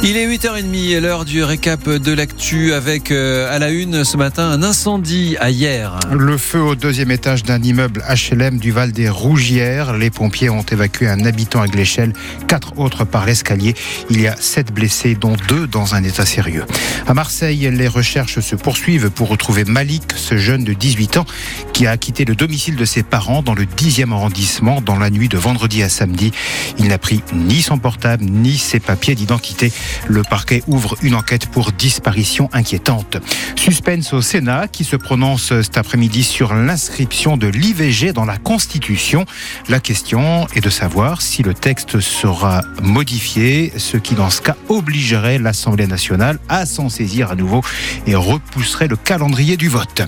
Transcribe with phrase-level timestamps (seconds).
[0.00, 4.48] Il est 8h30, l'heure du récap de l'actu avec euh, à la une ce matin
[4.48, 5.98] un incendie à hier.
[6.12, 9.96] Le feu au deuxième étage d'un immeuble HLM du Val des Rougières.
[9.96, 12.12] Les pompiers ont évacué un habitant avec l'échelle,
[12.46, 13.74] quatre autres par l'escalier.
[14.08, 16.64] Il y a sept blessés, dont deux dans un état sérieux.
[17.08, 21.26] À Marseille, les recherches se poursuivent pour retrouver Malik, ce jeune de 18 ans
[21.72, 25.28] qui a quitté le domicile de ses parents dans le 10e arrondissement dans la nuit
[25.28, 26.30] de vendredi à samedi.
[26.78, 29.72] Il n'a pris ni son portable ni ses papiers d'identité.
[30.08, 33.18] Le parquet ouvre une enquête pour disparition inquiétante.
[33.56, 39.24] Suspense au Sénat qui se prononce cet après-midi sur l'inscription de l'IVG dans la Constitution.
[39.68, 44.56] La question est de savoir si le texte sera modifié, ce qui dans ce cas
[44.68, 47.62] obligerait l'Assemblée nationale à s'en saisir à nouveau
[48.06, 50.02] et repousserait le calendrier du vote.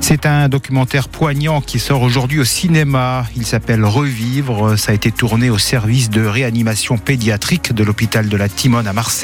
[0.00, 3.24] C'est un documentaire poignant qui sort aujourd'hui au cinéma.
[3.36, 4.78] Il s'appelle Revivre.
[4.78, 8.92] Ça a été tourné au service de réanimation pédiatrique de l'hôpital de la Timone à
[8.92, 9.21] Marseille.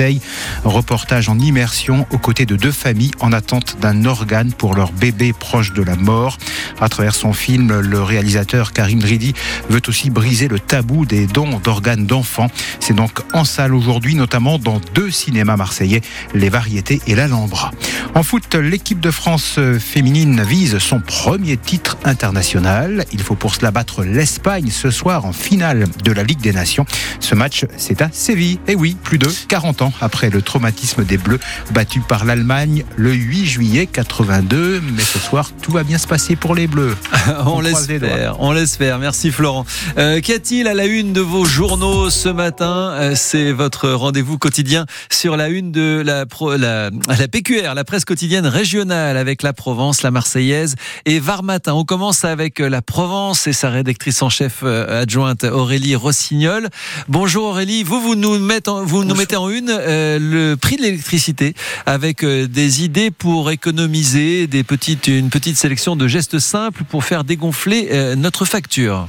[0.65, 5.33] Reportage en immersion aux côtés de deux familles en attente d'un organe pour leur bébé
[5.33, 6.39] proche de la mort.
[6.81, 9.35] À travers son film, le réalisateur Karim Dridi
[9.69, 12.51] veut aussi briser le tabou des dons d'organes d'enfants.
[12.81, 16.01] C'est donc en salle aujourd'hui, notamment dans deux cinémas marseillais,
[16.35, 17.73] Les Variétés et l'Alhambra.
[18.15, 23.05] En foot, l'équipe de France féminine vise son premier titre international.
[23.13, 26.87] Il faut pour cela battre l'Espagne ce soir en finale de la Ligue des Nations.
[27.21, 28.59] Ce match, c'est à Séville.
[28.67, 31.41] Et oui, plus de 40 ans après le traumatisme des Bleus
[31.73, 34.81] battus par l'Allemagne le 8 juillet 82.
[34.81, 36.97] Mais ce soir, tout va bien se passer pour les Bleus.
[37.47, 38.99] on l'espère, on l'espère.
[38.99, 39.65] Merci Florent.
[39.99, 44.39] Euh, Qu'y a-t-il à la une de vos journaux ce matin euh, C'est votre rendez-vous
[44.39, 49.43] quotidien sur la une de la, pro, la, la PQR, la presse quotidienne régionale avec
[49.43, 51.75] la Provence, la Marseillaise et Var Matin.
[51.75, 56.69] On commence avec la Provence et sa rédactrice en chef euh, adjointe Aurélie Rossignol.
[57.09, 60.77] Bonjour Aurélie, vous, vous nous mettez en, vous nous mettez en une euh, le prix
[60.77, 61.55] de l'électricité
[61.87, 67.05] avec euh, des idées pour économiser, des petites, une petite sélection de gestes simples pour
[67.05, 69.09] faire dégonfler euh, notre facture.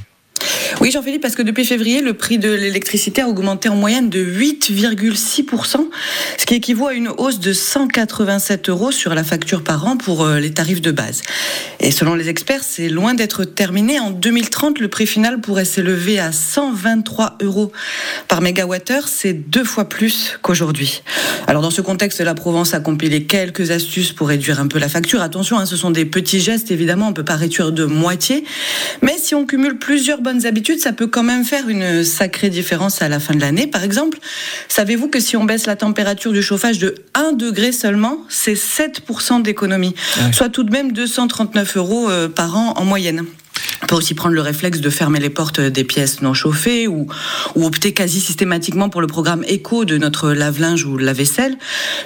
[0.80, 4.24] Oui, Jean-Philippe, parce que depuis février, le prix de l'électricité a augmenté en moyenne de
[4.24, 5.90] 8,6%,
[6.38, 10.24] ce qui équivaut à une hausse de 187 euros sur la facture par an pour
[10.24, 11.20] euh, les tarifs de base.
[11.80, 14.00] Et selon les experts, c'est loin d'être terminé.
[14.00, 17.72] En 2030, le prix final pourrait s'élever à 123 euros
[18.28, 19.06] par mégawattheure.
[19.08, 21.02] C'est deux fois plus qu'aujourd'hui.
[21.46, 24.88] Alors, dans ce contexte, la Provence a compilé quelques astuces pour réduire un peu la
[24.88, 25.20] facture.
[25.20, 28.44] Attention, hein, ce sont des petits gestes, évidemment, on ne peut pas réduire de moitié.
[29.02, 33.02] Mais si on cumule plusieurs bonnes habitudes, ça peut quand même faire une sacrée différence
[33.02, 33.66] à la fin de l'année.
[33.66, 34.18] Par exemple,
[34.68, 39.42] savez-vous que si on baisse la température du chauffage de 1 degré seulement, c'est 7%
[39.42, 40.32] d'économie, ouais.
[40.32, 43.24] soit tout de même 239 euros euh, par an en moyenne.
[43.82, 47.06] On peut aussi prendre le réflexe de fermer les portes des pièces non chauffées ou,
[47.56, 51.56] opter quasi systématiquement pour le programme éco de notre lave-linge ou lave-vaisselle.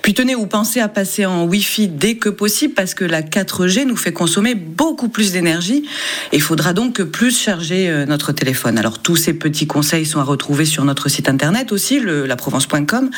[0.02, 3.84] Puis tenez ou pensez à passer en Wi-Fi dès que possible parce que la 4G
[3.84, 5.84] nous fait consommer beaucoup plus d'énergie
[6.32, 8.78] et il faudra donc plus charger euh, notre téléphone.
[8.78, 13.10] Alors tous ces petits conseils sont à retrouver sur notre site internet aussi, laprovence.com,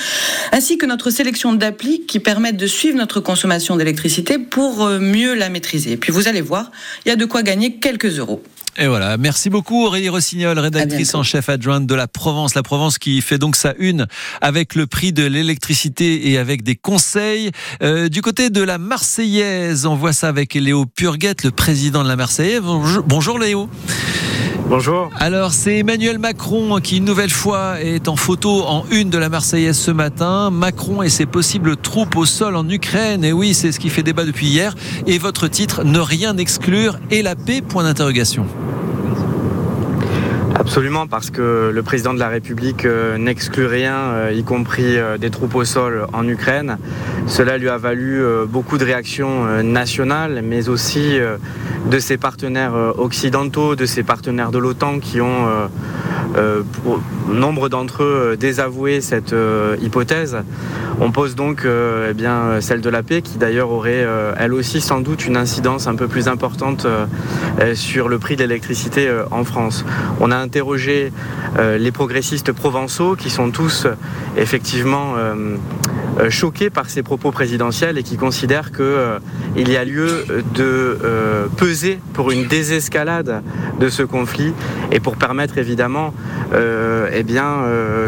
[0.53, 5.35] ainsi que notre sélection d'applis qui permettent de suivre notre consommation d'électricité pour euh, mieux
[5.35, 5.97] la maîtriser.
[5.97, 6.71] Puis vous allez voir,
[7.05, 8.26] il y a de quoi gagner quelques euros.
[8.79, 12.55] Et voilà, merci beaucoup Aurélie Rossignol, rédactrice en chef adjointe de la Provence.
[12.55, 14.07] La Provence qui fait donc sa une
[14.43, 17.53] avec le prix de l'électricité et avec des conseils.
[17.83, 22.09] Euh, du côté de la Marseillaise, on voit ça avec Léo Purguette, le président de
[22.09, 22.61] la Marseillaise.
[22.63, 23.71] Bonjour, bonjour Léo.
[24.69, 25.11] Bonjour.
[25.21, 29.29] Alors, c'est Emmanuel Macron qui, une nouvelle fois, est en photo en une de la
[29.29, 30.51] Marseillaise ce matin.
[30.51, 33.23] Macron et ses possibles troupes au sol en Ukraine.
[33.23, 34.75] Et oui, c'est ce qui fait débat depuis hier.
[35.07, 38.47] Et votre titre, Ne rien exclure et la paix, point d'interrogation.
[40.59, 45.19] Absolument, parce que le président de la République euh, n'exclut rien, euh, y compris euh,
[45.19, 46.79] des troupes au sol en Ukraine.
[47.27, 51.19] Cela lui a valu beaucoup de réactions nationales, mais aussi
[51.91, 55.47] de ses partenaires occidentaux, de ses partenaires de l'OTAN qui ont,
[56.83, 59.35] pour nombre d'entre eux, désavoué cette
[59.81, 60.39] hypothèse.
[61.01, 64.07] On pose donc eh bien, celle de la paix, qui d'ailleurs aurait
[64.37, 66.87] elle aussi sans doute une incidence un peu plus importante
[67.75, 69.85] sur le prix de l'électricité en France.
[70.21, 71.13] On a interrogé
[71.59, 73.87] euh, les progressistes provençaux qui sont tous
[74.37, 75.57] effectivement euh, euh,
[76.31, 80.25] choqués par ces propos présidentiels et qui considèrent qu'il y a lieu
[80.55, 80.99] de
[81.57, 83.43] peser pour une désescalade
[83.79, 84.53] de ce conflit
[84.93, 86.15] et pour permettre évidemment
[86.55, 87.25] eh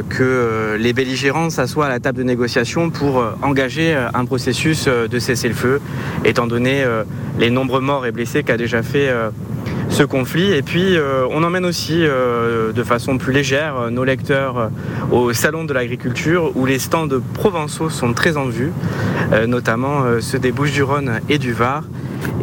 [0.09, 5.81] que les belligérants s'assoient à la table de négociation pour engager un processus de cessez-le-feu,
[6.25, 6.85] étant donné
[7.39, 9.13] les nombreux morts et blessés qu'a déjà fait
[9.91, 10.53] ce conflit.
[10.53, 10.97] Et puis,
[11.31, 14.71] on emmène aussi de façon plus légère nos lecteurs
[15.11, 18.73] au Salon de l'agriculture où les stands provençaux sont très en vue,
[19.47, 21.83] notamment ceux des Bouches-du-Rhône et du Var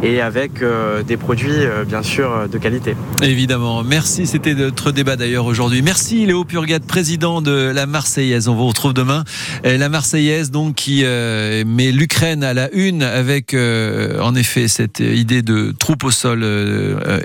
[0.06, 2.96] et avec euh, des produits euh, bien sûr de qualité.
[3.22, 3.82] Évidemment.
[3.82, 5.82] Merci, c'était notre débat d'ailleurs aujourd'hui.
[5.82, 8.46] Merci Léo Purgat, président de la Marseillaise.
[8.46, 9.24] On vous retrouve demain.
[9.64, 15.42] La Marseillaise donc qui euh, met l'Ukraine à la une avec en effet cette idée
[15.42, 16.44] de troupe au sol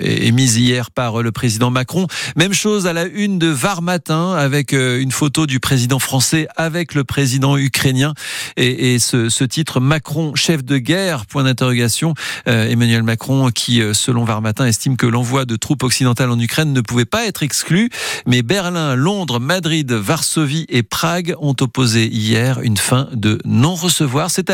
[0.00, 2.06] émise hier par le président Macron.
[2.36, 6.94] Même chose à la une de Var Matin avec une photo du président français avec
[6.94, 8.14] le président ukrainien
[8.56, 12.14] et, et ce, ce titre Macron chef de guerre point d'interrogation.
[12.48, 16.40] Euh, Emmanuel Macron qui, euh, selon Var Matin, estime que l'envoi de troupes occidentales en
[16.40, 17.90] Ukraine ne pouvait pas être exclu.
[18.26, 24.30] Mais Berlin, Londres, Madrid, Varsovie et Prague ont opposé hier une fin de non-recevoir.
[24.30, 24.50] C'est à